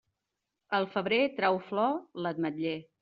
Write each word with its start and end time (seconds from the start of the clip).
El 0.77 0.87
febrer 0.95 1.19
trau 1.41 1.59
flor 1.67 1.95
l'ametller. 2.25 2.75